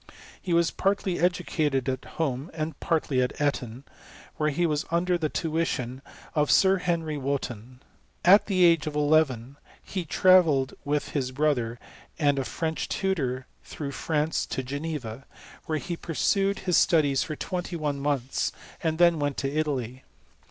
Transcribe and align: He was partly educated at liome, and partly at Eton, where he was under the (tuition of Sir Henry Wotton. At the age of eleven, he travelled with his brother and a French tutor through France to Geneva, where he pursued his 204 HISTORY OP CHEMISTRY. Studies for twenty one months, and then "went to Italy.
He 0.41 0.51
was 0.51 0.71
partly 0.71 1.19
educated 1.19 1.87
at 1.87 2.01
liome, 2.17 2.49
and 2.55 2.79
partly 2.79 3.21
at 3.21 3.39
Eton, 3.39 3.83
where 4.37 4.49
he 4.49 4.65
was 4.65 4.83
under 4.89 5.15
the 5.15 5.29
(tuition 5.29 6.01
of 6.33 6.49
Sir 6.49 6.77
Henry 6.77 7.19
Wotton. 7.19 7.81
At 8.25 8.47
the 8.47 8.65
age 8.65 8.87
of 8.87 8.95
eleven, 8.95 9.57
he 9.83 10.03
travelled 10.03 10.73
with 10.83 11.09
his 11.09 11.31
brother 11.31 11.77
and 12.17 12.39
a 12.39 12.43
French 12.45 12.89
tutor 12.89 13.45
through 13.63 13.91
France 13.91 14.47
to 14.47 14.63
Geneva, 14.63 15.27
where 15.67 15.77
he 15.77 15.95
pursued 15.95 16.57
his 16.61 16.83
204 16.83 17.05
HISTORY 17.35 17.35
OP 17.35 17.37
CHEMISTRY. 17.37 17.37
Studies 17.37 17.37
for 17.37 17.47
twenty 17.47 17.75
one 17.79 17.99
months, 17.99 18.51
and 18.81 18.97
then 18.97 19.19
"went 19.19 19.37
to 19.37 19.51
Italy. 19.51 20.03